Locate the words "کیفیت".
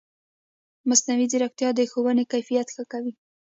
2.31-2.67